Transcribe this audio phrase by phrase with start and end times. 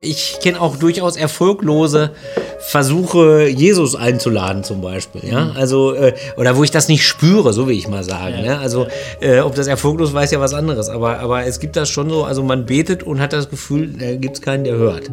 [0.00, 2.12] Ich kenne auch durchaus erfolglose
[2.60, 5.28] Versuche, Jesus einzuladen, zum Beispiel.
[5.28, 5.56] Ja, Mhm.
[5.56, 8.36] also, äh, oder wo ich das nicht spüre, so will ich mal sagen.
[8.38, 8.86] Ja, Ja, also,
[9.20, 10.88] äh, ob das erfolglos ist ja was anderes.
[10.88, 14.14] Aber, aber es gibt das schon so, also man betet und hat das Gefühl, da
[14.14, 15.10] gibt es keinen, der hört.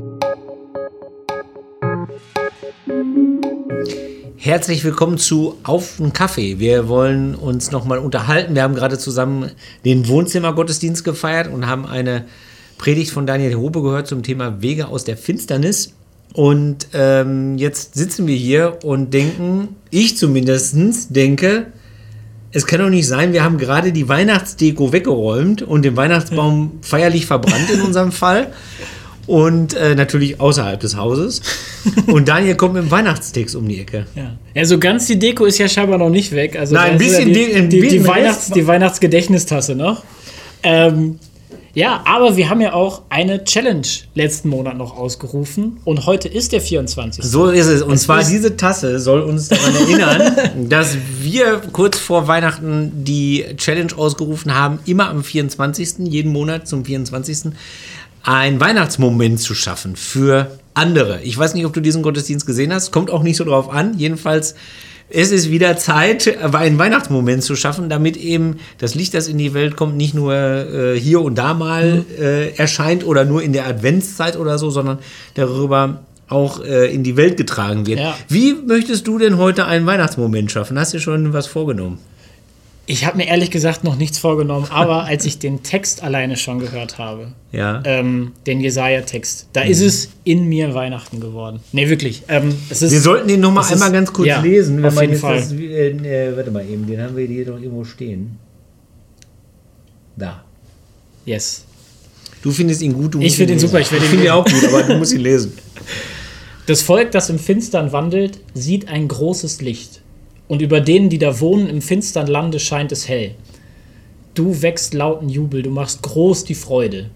[4.37, 6.59] Herzlich willkommen zu Auf den Kaffee.
[6.59, 8.53] Wir wollen uns nochmal unterhalten.
[8.53, 9.49] Wir haben gerade zusammen
[9.83, 12.25] den Wohnzimmergottesdienst gefeiert und haben eine
[12.77, 15.93] Predigt von Daniel Hobe gehört zum Thema Wege aus der Finsternis.
[16.33, 21.67] Und ähm, jetzt sitzen wir hier und denken, ich zumindest denke,
[22.51, 27.25] es kann doch nicht sein, wir haben gerade die Weihnachtsdeko weggeräumt und den Weihnachtsbaum feierlich
[27.25, 28.47] verbrannt in unserem Fall.
[29.27, 31.41] Und äh, natürlich außerhalb des Hauses.
[32.07, 34.05] Und Daniel kommt mit dem Weihnachtstext um die Ecke.
[34.15, 34.37] Ja.
[34.53, 36.57] ja, so ganz die Deko ist ja scheinbar noch nicht weg.
[36.57, 40.03] Also Nein, ein bisschen ja die, die, die, bisschen Weihnachts-, die Weihnachtsgedächtnistasse noch.
[40.61, 41.19] Ähm,
[41.75, 43.85] ja, aber wir haben ja auch eine Challenge
[44.15, 47.23] letzten Monat noch ausgerufen und heute ist der 24.
[47.23, 47.81] So ist es.
[47.83, 50.33] Und zwar ist- diese Tasse soll uns daran erinnern,
[50.69, 56.83] dass wir kurz vor Weihnachten die Challenge ausgerufen haben, immer am 24., jeden Monat zum
[56.85, 57.51] 24.
[58.23, 61.21] ein Weihnachtsmoment zu schaffen für andere.
[61.23, 63.97] Ich weiß nicht, ob du diesen Gottesdienst gesehen hast, kommt auch nicht so drauf an.
[63.97, 64.55] Jedenfalls
[65.09, 69.53] es ist wieder Zeit, einen Weihnachtsmoment zu schaffen, damit eben das Licht, das in die
[69.53, 73.67] Welt kommt, nicht nur äh, hier und da mal äh, erscheint oder nur in der
[73.67, 74.99] Adventszeit oder so, sondern
[75.35, 77.99] darüber auch äh, in die Welt getragen wird.
[77.99, 78.17] Ja.
[78.27, 80.79] Wie möchtest du denn heute einen Weihnachtsmoment schaffen?
[80.79, 81.99] Hast du schon was vorgenommen?
[82.87, 86.59] Ich habe mir ehrlich gesagt noch nichts vorgenommen, aber als ich den Text alleine schon
[86.59, 87.81] gehört habe, Ja.
[87.83, 91.61] ähm, den Jesaja-Text, da ist es in mir Weihnachten geworden.
[91.71, 92.21] Nee, wirklich.
[92.27, 94.77] Ähm, es ist, Wir sollten den noch mal es einmal ist- ganz kurz ja, lesen,
[94.77, 95.37] wenn auf jeden Fall.
[95.37, 98.37] das, äh, äh, warte mal eben, den haben wir hier doch irgendwo stehen.
[100.15, 100.43] Da.
[101.25, 101.65] Yes.
[102.43, 103.67] Du findest ihn gut, du Ich musst finde ihn lesen.
[103.67, 105.53] super, ich werde ihn finde ihn auch gut, aber du musst ihn lesen.
[106.67, 110.01] Das Volk, das im Finstern wandelt, sieht ein großes Licht.
[110.47, 113.35] Und über denen, die da wohnen im finstern Lande, scheint es hell.
[114.35, 117.09] Du wächst lauten Jubel, du machst groß die Freude.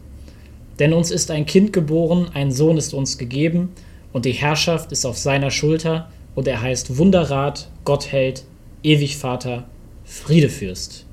[0.79, 3.69] Denn uns ist ein Kind geboren, ein Sohn ist uns gegeben,
[4.13, 8.43] und die Herrschaft ist auf seiner Schulter, und er heißt Wunderrat, Gottheld,
[8.81, 9.65] ewig Vater,
[10.05, 11.05] Friedefürst.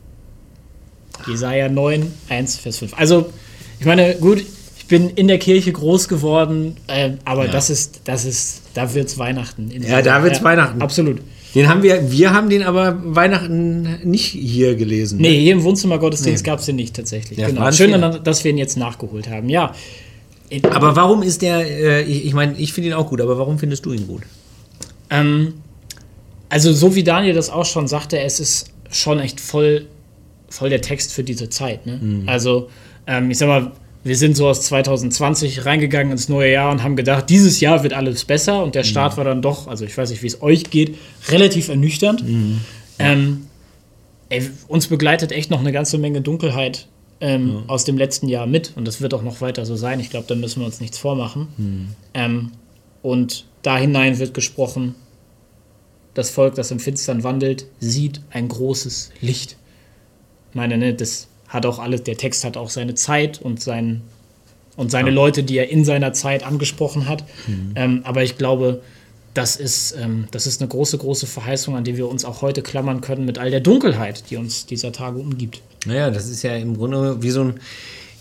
[1.26, 2.94] Jesaja 9, 1, Vers 5.
[2.96, 3.30] Also,
[3.80, 4.44] ich meine, gut,
[4.78, 7.52] ich bin in der Kirche groß geworden, äh, aber Ja.
[7.52, 9.70] das ist, das ist, da wird's Weihnachten.
[9.70, 10.80] in Ja, da wird's Weihnachten.
[10.80, 11.20] Absolut.
[11.56, 15.18] Den haben wir, wir haben den aber Weihnachten nicht hier gelesen.
[15.18, 16.50] Nee, hier im Wohnzimmer Gottesdienst Nee.
[16.50, 17.38] gab es den nicht tatsächlich.
[17.38, 17.72] Ja, genau.
[17.72, 19.48] Schön, dann, dass wir ihn jetzt nachgeholt haben.
[19.48, 19.74] Ja.
[20.70, 23.58] Aber warum ist der, äh, ich, ich meine, ich finde ihn auch gut, aber warum
[23.58, 24.22] findest du ihn gut?
[25.08, 25.54] Ähm,
[26.50, 29.86] also, so wie Daniel das auch schon sagte, es ist schon echt voll,
[30.50, 31.86] voll der Text für diese Zeit.
[31.86, 31.98] Ne?
[32.02, 32.28] Mhm.
[32.28, 32.68] Also,
[33.06, 33.72] ähm, ich sag mal,
[34.06, 37.92] wir sind so aus 2020 reingegangen ins neue Jahr und haben gedacht, dieses Jahr wird
[37.92, 38.88] alles besser und der Mhm.
[38.88, 40.96] Start war dann doch, also ich weiß nicht, wie es euch geht,
[41.28, 42.22] relativ ernüchternd.
[42.22, 42.60] Mhm.
[43.00, 43.46] Ähm,
[44.28, 46.86] ey, uns begleitet echt noch eine ganze Menge Dunkelheit
[47.20, 49.98] ähm, aus dem letzten Jahr mit und das wird auch noch weiter so sein.
[49.98, 51.48] Ich glaube, da müssen wir uns nichts vormachen.
[51.56, 51.88] Mhm.
[52.14, 52.52] Ähm,
[53.02, 54.94] und da hinein wird gesprochen,
[56.14, 59.56] das Volk, das im Finstern wandelt, sieht ein großes Licht.
[60.50, 64.02] Ich meine, ne, das hat auch alles, der Text hat auch seine Zeit und, sein,
[64.76, 67.24] und seine Leute, die er in seiner Zeit angesprochen hat.
[67.76, 68.82] Ähm, aber ich glaube,
[69.34, 72.62] das ist, ähm, das ist eine große, große Verheißung, an die wir uns auch heute
[72.62, 75.60] klammern können mit all der Dunkelheit, die uns dieser Tage umgibt.
[75.84, 77.60] Naja, das ist ja im Grunde wie so ein.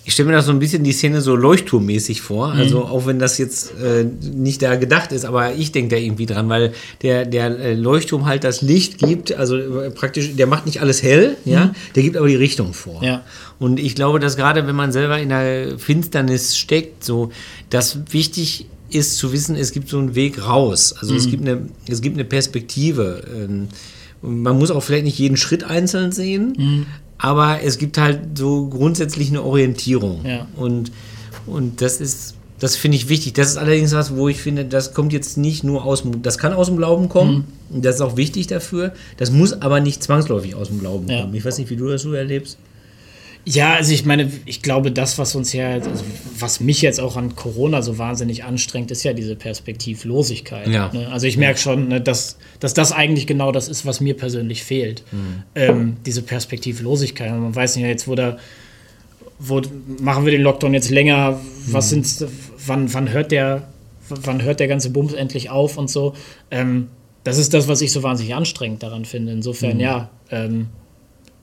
[0.07, 2.51] Ich stelle mir das so ein bisschen die Szene so leuchtturmmäßig vor.
[2.51, 4.05] Also auch wenn das jetzt äh,
[4.35, 8.27] nicht da gedacht ist, aber ich denke da irgendwie dran, weil der, der äh, Leuchtturm
[8.27, 12.17] halt das Licht gibt, also äh, praktisch, der macht nicht alles hell, ja, der gibt
[12.17, 13.03] aber die Richtung vor.
[13.03, 13.23] Ja.
[13.57, 17.31] Und ich glaube, dass gerade wenn man selber in der Finsternis steckt, so,
[17.71, 20.93] dass wichtig ist zu wissen, es gibt so einen Weg raus.
[20.99, 23.23] Also es gibt eine, es gibt eine Perspektive.
[23.35, 23.69] Ähm,
[24.21, 26.85] man muss auch vielleicht nicht jeden Schritt einzeln sehen,
[27.25, 30.23] aber es gibt halt so grundsätzlich eine Orientierung.
[30.23, 30.47] Ja.
[30.55, 30.91] Und,
[31.47, 33.33] und das ist, das finde ich wichtig.
[33.33, 36.37] Das ist allerdings was, wo ich finde, das kommt jetzt nicht nur aus dem, das
[36.37, 37.45] kann aus dem Glauben kommen.
[37.71, 38.93] Und das ist auch wichtig dafür.
[39.17, 41.21] Das muss aber nicht zwangsläufig aus dem Glauben Ja.
[41.21, 41.33] kommen.
[41.33, 42.59] Ich weiß nicht, wie du das so erlebst.
[43.47, 45.91] Ja, also ich meine, ich glaube, das, was uns ja, also
[46.39, 50.67] was mich jetzt auch an Corona so wahnsinnig anstrengt, ist ja diese Perspektivlosigkeit.
[50.67, 50.91] Ja.
[50.91, 51.07] Ne?
[51.11, 54.63] Also ich merke schon, ne, dass, dass das eigentlich genau das ist, was mir persönlich
[54.63, 55.03] fehlt.
[55.53, 57.31] Ähm, diese Perspektivlosigkeit.
[57.31, 58.37] Man weiß nicht, jetzt wo da,
[59.37, 59.61] wo
[59.99, 62.07] machen wir den Lockdown jetzt länger, was sind,
[62.65, 63.67] wann, wann hört der,
[64.09, 66.15] wann hört der ganze Bums endlich auf und so.
[66.49, 66.87] Ähm,
[67.23, 69.33] das ist das, was ich so wahnsinnig anstrengend daran finde.
[69.33, 70.67] Insofern, ja, ähm,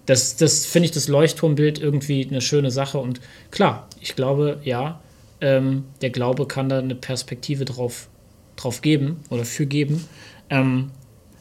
[0.07, 2.99] das, das finde ich das Leuchtturmbild irgendwie eine schöne Sache.
[2.99, 3.21] Und
[3.51, 5.01] klar, ich glaube, ja,
[5.41, 8.09] ähm, der Glaube kann da eine Perspektive drauf,
[8.57, 10.05] drauf geben oder für geben.
[10.51, 10.91] Ähm,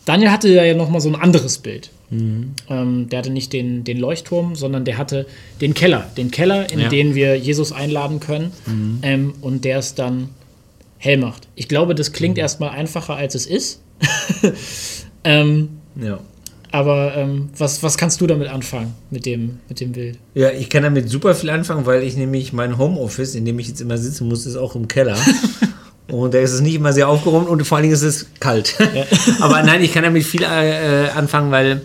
[0.06, 1.90] Daniel hatte ja noch mal so ein anderes Bild.
[2.10, 2.54] Mhm.
[2.70, 5.26] Ähm, der hatte nicht den, den Leuchtturm, sondern der hatte
[5.62, 6.10] den Keller.
[6.18, 6.90] Den Keller, in Ja.
[6.90, 9.00] den wir Jesus einladen können Mhm.
[9.04, 10.30] ähm, und der es dann
[10.98, 11.48] hell macht.
[11.56, 12.42] Ich glaube, das klingt Mhm.
[12.42, 13.82] erstmal einfacher, als es ist.
[15.24, 15.70] ähm,
[16.02, 16.20] Ja.
[16.72, 20.18] Aber ähm, was, was kannst du damit anfangen, mit dem, mit dem Bild?
[20.34, 23.68] Ja, ich kann damit super viel anfangen, weil ich nämlich mein Homeoffice, in dem ich
[23.68, 25.18] jetzt immer sitzen muss, ist auch im Keller.
[26.08, 28.76] Und da ist es nicht immer sehr aufgeräumt und vor allen Dingen ist es kalt.
[29.40, 31.82] Aber nein, ich kann damit viel äh, anfangen, weil,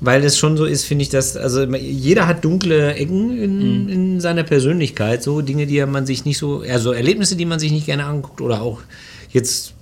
[0.00, 4.20] weil es schon so ist, finde ich, dass, also jeder hat dunkle Ecken in, in
[4.20, 7.84] seiner Persönlichkeit, so Dinge, die man sich nicht so, also Erlebnisse, die man sich nicht
[7.84, 8.80] gerne anguckt oder auch
[9.30, 9.74] jetzt,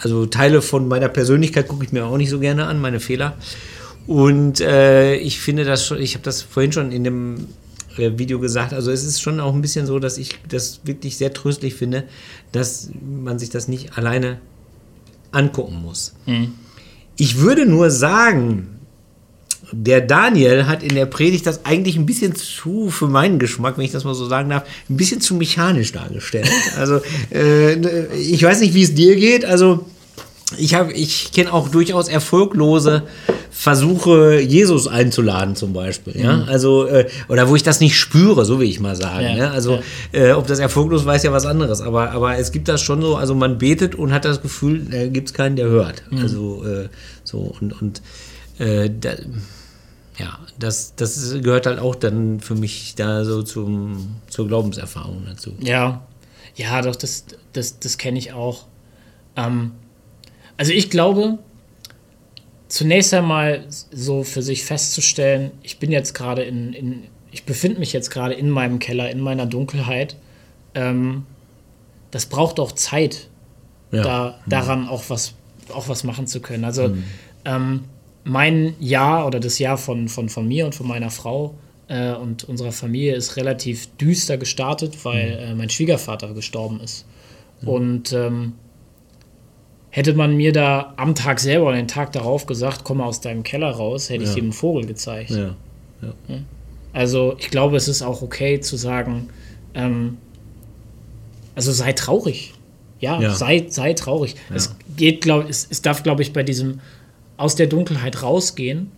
[0.00, 3.36] also Teile von meiner Persönlichkeit gucke ich mir auch nicht so gerne an, meine Fehler.
[4.06, 7.46] Und äh, ich finde das schon, ich habe das vorhin schon in dem
[7.96, 11.16] äh, Video gesagt, also es ist schon auch ein bisschen so, dass ich das wirklich
[11.16, 12.04] sehr tröstlich finde,
[12.52, 14.40] dass man sich das nicht alleine
[15.32, 16.14] angucken muss.
[17.16, 18.79] Ich würde nur sagen,
[19.72, 23.84] der Daniel hat in der Predigt das eigentlich ein bisschen zu, für meinen Geschmack, wenn
[23.84, 26.48] ich das mal so sagen darf, ein bisschen zu mechanisch dargestellt.
[26.78, 27.00] Also
[27.30, 27.74] äh,
[28.16, 29.44] ich weiß nicht, wie es dir geht.
[29.44, 29.86] Also
[30.56, 33.02] ich habe, ich kenne auch durchaus erfolglose
[33.50, 36.18] Versuche, Jesus einzuladen zum Beispiel.
[36.18, 39.24] Ja, also äh, oder wo ich das nicht spüre, so will ich mal sagen.
[39.24, 39.80] Ja, Ja, also
[40.12, 41.82] äh, ob das erfolglos weiß ja was anderes.
[41.82, 43.16] Aber aber es gibt das schon so.
[43.16, 46.04] Also man betet und hat das Gefühl, da gibt es keinen, der hört.
[46.22, 46.88] Also äh,
[47.24, 48.00] so und und
[48.58, 49.10] äh, da,
[50.20, 55.52] ja, das, das gehört halt auch dann für mich da so zum, zur Glaubenserfahrung dazu.
[55.60, 56.06] Ja,
[56.56, 58.66] ja, doch, das, das, das kenne ich auch.
[59.36, 59.72] Ähm,
[60.56, 61.38] also ich glaube,
[62.68, 67.02] zunächst einmal so für sich festzustellen, ich bin jetzt gerade in, in
[67.32, 70.16] ich befinde mich jetzt gerade in meinem Keller, in meiner Dunkelheit.
[70.74, 71.24] Ähm,
[72.10, 73.28] das braucht auch Zeit,
[73.92, 74.02] Ja.
[74.02, 75.34] da, daran auch was,
[75.72, 76.64] auch was machen zu können.
[76.64, 76.92] Also
[77.44, 77.84] ähm,
[78.24, 81.54] mein Jahr oder das Jahr von, von, von mir und von meiner Frau
[81.88, 87.06] äh, und unserer Familie ist relativ düster gestartet, weil äh, mein Schwiegervater gestorben ist.
[87.64, 88.54] Und ähm,
[89.90, 93.20] hätte man mir da am Tag selber oder den Tag darauf gesagt, komm mal aus
[93.20, 94.36] deinem Keller raus, hätte ich Ja.
[94.36, 95.30] ihm einen Vogel gezeigt.
[95.30, 95.54] Ja.
[96.92, 99.28] Also ich glaube, es ist auch okay zu sagen,
[99.74, 100.16] ähm,
[101.54, 102.54] also sei traurig.
[103.00, 103.34] Ja, Ja.
[103.34, 104.36] Sei, sei traurig.
[104.54, 106.80] Es geht, glaube es, es darf, glaube ich, bei diesem
[107.40, 108.90] aus der Dunkelheit rausgehen,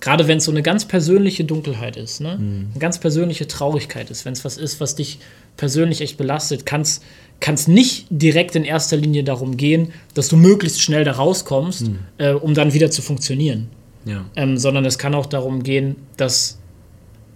[0.00, 2.36] gerade wenn es so eine ganz persönliche Dunkelheit ist, ne?
[2.38, 2.68] Mhm.
[2.72, 5.18] eine ganz persönliche Traurigkeit ist, wenn es was ist, was dich
[5.56, 10.82] persönlich echt belastet, kann es nicht direkt in erster Linie darum gehen, dass du möglichst
[10.82, 11.98] schnell da rauskommst, Mhm.
[12.18, 13.68] äh, um dann wieder zu funktionieren
[14.04, 14.24] Ja.
[14.36, 16.58] ähm, sondern es kann auch darum gehen, dass,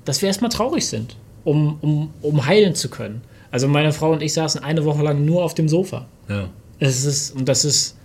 [0.05, 3.23] dass wir erstmal traurig sind, um, um, um heilen zu können.
[3.51, 6.07] Also meine Frau und ich saßen eine Woche lang nur auf dem Sofa.
[6.29, 6.51] Ja.
[6.79, 7.97] Es ist, und das ist,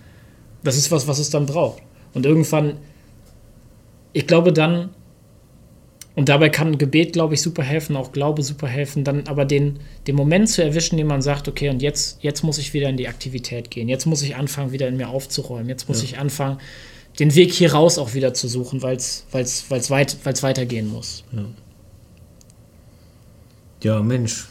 [0.64, 1.82] das ist was, was es dann braucht.
[2.16, 2.78] Und irgendwann,
[4.14, 4.88] ich glaube dann,
[6.14, 9.80] und dabei kann Gebet, glaube ich, super helfen, auch Glaube super helfen, dann aber den,
[10.06, 12.96] den Moment zu erwischen, den man sagt, okay, und jetzt, jetzt muss ich wieder in
[12.96, 16.58] die Aktivität gehen, jetzt muss ich anfangen, wieder in mir aufzuräumen, jetzt muss ich anfangen,
[17.18, 19.90] den Weg hier raus auch wieder zu suchen, weil es weit,
[20.24, 21.22] weil's weitergehen muss.
[23.82, 24.46] Ja, Mensch.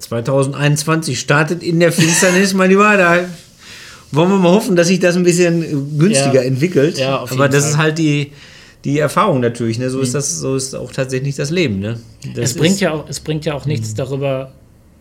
[0.00, 2.98] 2021 startet in der Finsternis, mein Lieber.
[2.98, 3.24] Da
[4.12, 5.66] wollen wir mal hoffen, dass sich das ein bisschen äh,
[5.98, 6.42] günstiger Ja.
[6.42, 6.98] entwickelt.
[6.98, 7.70] Ja, auf Aber jeden das Fall.
[7.70, 7.74] Mhm.
[7.74, 8.32] ist halt die,
[8.84, 9.78] die Erfahrung natürlich.
[9.78, 9.90] Ne?
[9.90, 11.80] So, ist das, so ist auch tatsächlich das Leben.
[11.80, 11.98] Ne?
[12.34, 14.52] Das Es bringt, ist, ja auch, es bringt ja auch nichts darüber,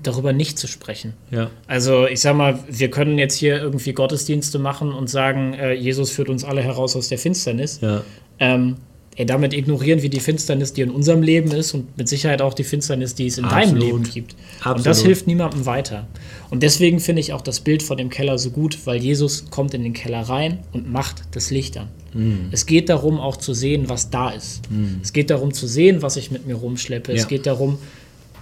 [0.01, 1.13] darüber nicht zu sprechen.
[1.31, 1.49] Ja.
[1.67, 6.11] Also ich sag mal, wir können jetzt hier irgendwie Gottesdienste machen und sagen, äh, Jesus
[6.11, 7.79] führt uns alle heraus aus der Finsternis.
[7.81, 8.01] Ja.
[8.39, 8.75] Ähm,
[9.15, 12.53] ey, damit ignorieren wir die Finsternis, die in unserem Leben ist und mit Sicherheit auch
[12.53, 13.83] die Finsternis, die es in deinem Absolut.
[13.83, 14.33] Leben gibt.
[14.33, 14.85] Und Absolut.
[14.85, 16.07] das hilft niemandem weiter.
[16.49, 19.73] Und deswegen finde ich auch das Bild von dem Keller so gut, weil Jesus kommt
[19.73, 21.87] in den Keller rein und macht das Licht an.
[22.13, 22.49] Mhm.
[22.51, 24.61] Es geht darum, auch zu sehen, was da ist.
[25.01, 27.11] Es geht darum zu sehen, was ich mit mir rumschleppe.
[27.13, 27.27] Es Ja.
[27.27, 27.77] geht darum,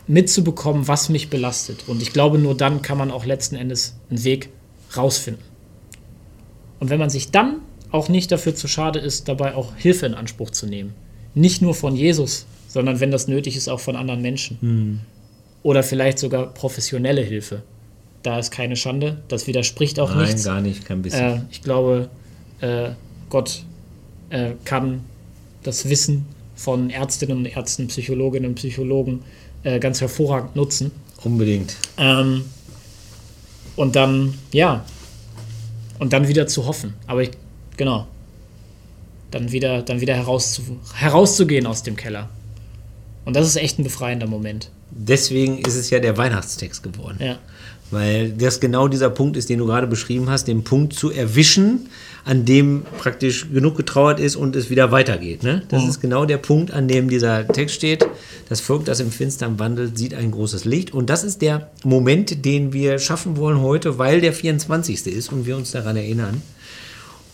[0.07, 1.85] mitzubekommen, was mich belastet.
[1.87, 4.49] Und ich glaube, nur dann kann man auch letzten Endes einen Weg
[4.97, 5.43] rausfinden.
[6.79, 7.57] Und wenn man sich dann
[7.93, 10.93] auch nicht dafür zu schade ist, dabei auch Hilfe in Anspruch zu nehmen.
[11.35, 14.99] Nicht nur von Jesus, sondern wenn das nötig ist, auch von anderen Menschen.
[15.61, 17.61] Oder vielleicht sogar professionelle Hilfe.
[18.23, 19.21] Da ist keine Schande.
[19.27, 20.43] Das widerspricht auch Nein, nichts.
[20.43, 21.21] gar nicht, kein bisschen.
[21.21, 22.09] Äh, ich glaube,
[22.61, 22.91] äh,
[23.29, 23.63] Gott
[24.31, 25.01] äh, kann
[25.61, 29.19] das Wissen von Ärztinnen und Ärzten, Psychologinnen und Psychologen
[29.63, 30.91] äh, ganz hervorragend nutzen.
[31.23, 31.75] Unbedingt.
[31.97, 32.45] Ähm,
[33.75, 34.83] und dann, ja,
[35.99, 36.95] und dann wieder zu hoffen.
[37.05, 37.31] Aber ich,
[37.77, 38.07] genau,
[39.31, 40.61] dann wieder, dann wieder herauszu,
[40.95, 42.29] herauszugehen aus dem Keller.
[43.25, 44.69] Und das ist echt ein befreiender Moment.
[44.91, 47.17] deswegen ist es ja der Weihnachtstext geworden.
[47.19, 47.39] Ja.
[47.89, 51.89] Weil das genau dieser Punkt ist, den du gerade beschrieben hast, den Punkt zu erwischen,
[52.25, 55.43] an dem praktisch genug getrauert ist und es wieder weitergeht.
[55.43, 55.63] Ne?
[55.69, 55.89] Das Mhm.
[55.89, 58.05] ist genau der Punkt, an dem dieser Text steht.
[58.49, 60.93] Das Volk, das im Finstern wandelt, sieht ein großes Licht.
[60.93, 65.05] Und das ist der Moment, den wir schaffen wollen heute, weil der 24.
[65.07, 66.41] ist und wir uns daran erinnern.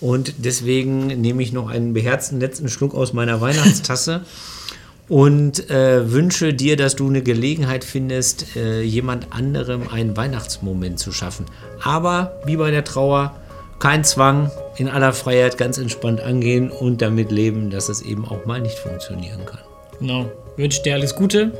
[0.02, 4.22] Und deswegen nehme ich noch einen beherzten letzten Schluck aus meiner Weihnachtstasse
[5.10, 11.12] und äh, wünsche dir, dass du eine Gelegenheit findest, äh, jemand anderem einen Weihnachtsmoment zu
[11.12, 11.46] schaffen.
[11.84, 13.36] Aber wie bei der Trauer,
[13.80, 18.46] kein Zwang, in aller Freiheit ganz entspannt angehen und damit leben, dass es eben auch
[18.46, 19.62] mal nicht funktionieren kann.
[20.00, 20.32] Genau.
[20.56, 21.52] Wünsche dir alles Gute,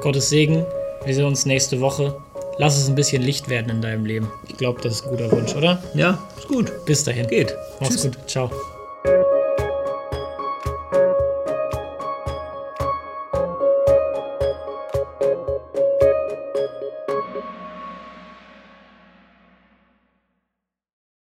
[0.00, 0.64] Gottes Segen.
[1.04, 2.16] Wir sehen uns nächste Woche.
[2.58, 4.30] Lass es ein bisschen Licht werden in deinem Leben.
[4.48, 5.82] Ich glaube, das ist ein guter Wunsch, oder?
[5.94, 6.72] Ja, ist gut.
[6.86, 7.26] Bis dahin.
[7.26, 7.54] Geht.
[7.80, 8.04] Mach's Tschüss.
[8.04, 8.18] gut.
[8.26, 8.50] Ciao.